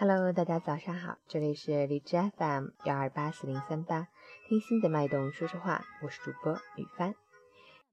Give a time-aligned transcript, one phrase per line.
[0.00, 4.08] Hello，大家早上好，这里是荔枝 FM 幺二八四零三八，
[4.48, 7.14] 听心的脉动说说话，我是主播雨帆。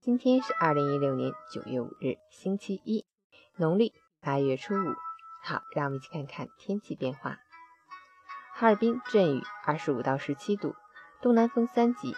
[0.00, 3.04] 今天是二零一六年九月五日，星期一，
[3.56, 4.94] 农历八月初五。
[5.42, 7.38] 好，让我们一起看看天气变化。
[8.54, 10.76] 哈尔滨阵雨，二十五到十七度，
[11.20, 12.14] 东南风三级。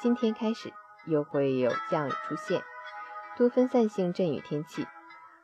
[0.00, 0.72] 今天开始
[1.06, 2.64] 又会有降雨出现，
[3.36, 4.84] 多分散性阵雨天气。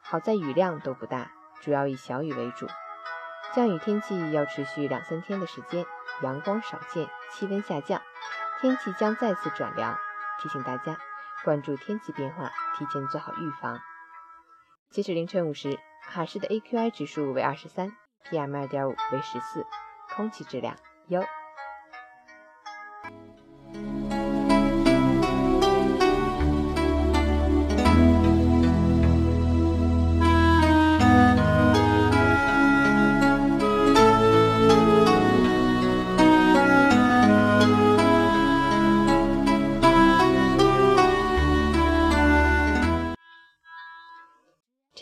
[0.01, 2.66] 好在雨量都不大，主要以小雨为主。
[3.54, 5.86] 降雨天气要持续两三天的时间，
[6.22, 8.02] 阳光少见，气温下降，
[8.60, 9.96] 天气将再次转凉。
[10.42, 10.98] 提醒大家
[11.45, 13.78] 关注天气变化，提前做好预防。
[14.90, 17.96] 截止凌晨五时，哈市的 AQI 指数为二十三
[18.28, 19.64] ，PM 二点五为十四，
[20.16, 20.76] 空气质量
[21.06, 21.23] 优。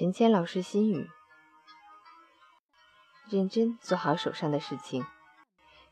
[0.03, 1.09] 陈谦老师心语：
[3.31, 5.07] 认真做好手上的事情，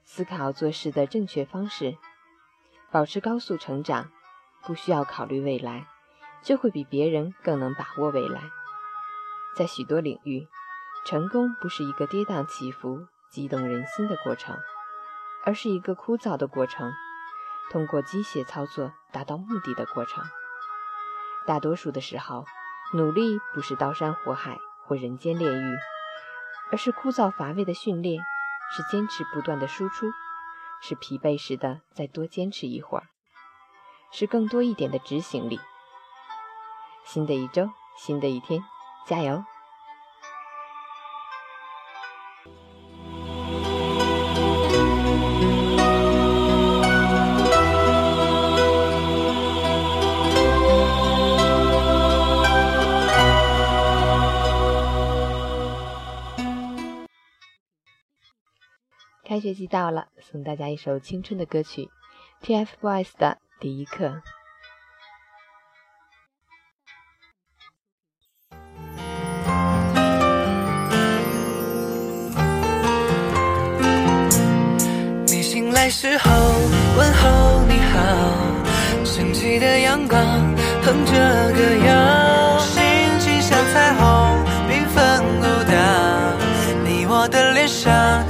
[0.02, 1.96] 思考做事的正确方式，
[2.90, 4.10] 保持高速成长，
[4.64, 5.86] 不需要考虑未来，
[6.42, 8.50] 就会比别人更能把握未来。
[9.56, 10.48] 在许多领域，
[11.06, 14.58] 成功不是一个跌宕起伏、激动人心的过程，
[15.44, 16.92] 而是一个枯燥的过程，
[17.70, 20.24] 通过机械操作达到目的的过程。
[21.46, 22.44] 大多数的时候。
[22.92, 25.78] 努力不是刀山火海或人间炼狱，
[26.72, 28.20] 而是枯燥乏味的训练，
[28.72, 30.10] 是坚持不断的输出，
[30.82, 33.06] 是疲惫时的再多坚持一会儿，
[34.10, 35.60] 是更多一点的执行力。
[37.04, 38.64] 新的一周，新的一天，
[39.06, 39.44] 加油！
[59.30, 61.88] 开学季到了，送大家一首青春的歌曲
[62.42, 64.20] ，TFBOYS 的第一课。
[75.26, 76.28] 你醒来时候
[76.96, 80.20] 问候你好，升起的阳光
[80.82, 81.12] 哼着
[81.52, 82.82] 歌谣，心
[83.20, 85.72] 情像彩虹缤纷舞蹈，
[86.84, 88.26] 你我的脸上。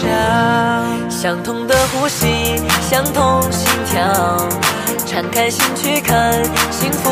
[0.00, 2.56] 想，相同的呼吸，
[2.88, 4.48] 相同心跳，
[5.04, 7.07] 敞开心去看，幸福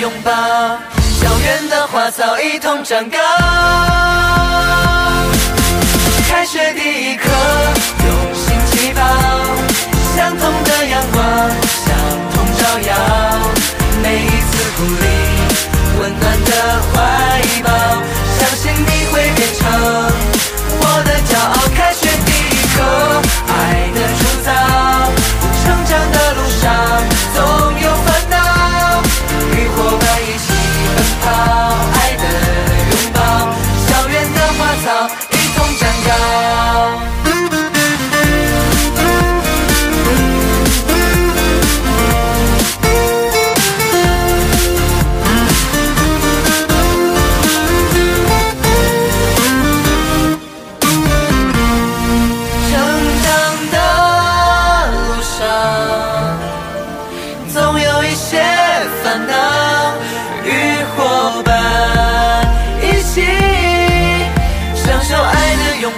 [0.00, 3.18] 拥抱，校园的花草一同长高。
[6.26, 7.28] 开学第一课，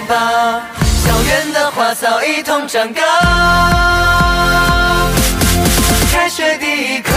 [0.07, 0.61] 吧
[1.05, 3.01] 校园的花草一同长高。
[6.11, 7.11] 开学第一课